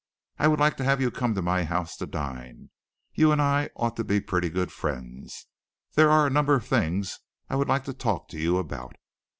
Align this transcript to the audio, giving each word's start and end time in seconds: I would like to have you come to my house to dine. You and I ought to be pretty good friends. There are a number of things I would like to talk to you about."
I 0.39 0.47
would 0.47 0.57
like 0.59 0.77
to 0.77 0.83
have 0.83 0.99
you 0.99 1.11
come 1.11 1.35
to 1.35 1.43
my 1.43 1.63
house 1.63 1.95
to 1.97 2.07
dine. 2.07 2.71
You 3.13 3.31
and 3.31 3.39
I 3.39 3.69
ought 3.75 3.95
to 3.97 4.03
be 4.03 4.19
pretty 4.19 4.49
good 4.49 4.71
friends. 4.71 5.45
There 5.93 6.09
are 6.09 6.25
a 6.25 6.31
number 6.31 6.55
of 6.55 6.65
things 6.65 7.19
I 7.51 7.55
would 7.55 7.67
like 7.69 7.83
to 7.83 7.93
talk 7.93 8.27
to 8.29 8.39
you 8.39 8.57
about." 8.57 8.95